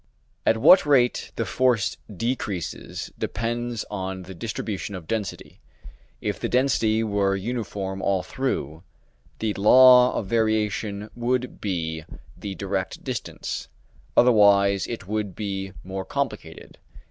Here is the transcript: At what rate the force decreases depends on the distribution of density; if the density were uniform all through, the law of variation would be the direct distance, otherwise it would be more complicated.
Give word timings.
At 0.47 0.57
what 0.57 0.83
rate 0.83 1.31
the 1.35 1.45
force 1.45 1.95
decreases 2.11 3.11
depends 3.19 3.85
on 3.91 4.23
the 4.23 4.33
distribution 4.33 4.95
of 4.95 5.05
density; 5.05 5.59
if 6.21 6.39
the 6.39 6.49
density 6.49 7.03
were 7.03 7.35
uniform 7.35 8.01
all 8.01 8.23
through, 8.23 8.81
the 9.37 9.53
law 9.53 10.15
of 10.15 10.25
variation 10.25 11.11
would 11.15 11.61
be 11.61 12.03
the 12.35 12.55
direct 12.55 13.03
distance, 13.03 13.67
otherwise 14.17 14.87
it 14.87 15.05
would 15.07 15.35
be 15.35 15.71
more 15.83 16.03
complicated. 16.03 16.79